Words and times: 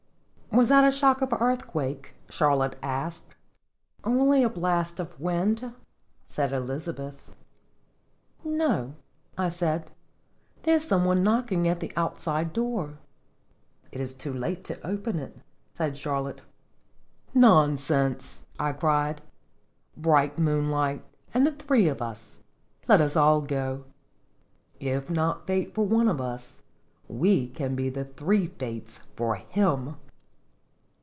"Was 0.61 0.67
that 0.67 0.83
a 0.83 0.91
shock 0.91 1.21
of 1.21 1.31
earthquake?" 1.31 2.13
Char 2.29 2.57
lotte 2.57 2.75
asked." 2.83 3.37
Only 4.03 4.43
a 4.43 4.49
blast 4.49 4.99
of 4.99 5.17
wind," 5.17 5.73
said 6.27 6.51
Elizabeth. 6.51 7.33
Singeir 8.43 8.43
Jflotljs. 8.43 8.43
41" 8.43 8.57
No," 8.59 8.95
I 9.37 9.47
said, 9.47 9.91
"there 10.63 10.75
is 10.75 10.83
some 10.85 11.05
one 11.05 11.23
knocking 11.23 11.69
at 11.69 11.79
the 11.79 11.93
outside 11.95 12.51
door," 12.51 12.99
"It 13.93 14.01
is 14.01 14.13
too 14.13 14.33
late 14.33 14.65
to 14.65 14.85
open 14.85 15.19
it," 15.19 15.39
said 15.77 15.95
Charlotte." 15.97 16.41
Nonsense!" 17.49 18.45
I 18.59 18.73
cried." 18.73 19.21
Bright 19.95 20.37
moonlight, 20.37 21.05
and 21.33 21.47
three 21.59 21.87
of 21.87 22.01
us! 22.01 22.39
Let 22.89 22.99
us 22.99 23.15
all 23.15 23.39
go. 23.39 23.85
If 24.81 25.09
not 25.09 25.47
Fate 25.47 25.73
for 25.73 25.85
one 25.87 26.09
of 26.09 26.19
us, 26.19 26.57
we 27.07 27.47
can 27.47 27.73
be 27.73 27.87
the 27.89 28.03
three 28.03 28.47
Fates 28.47 28.97
for 29.15 29.37
him!" 29.37 29.95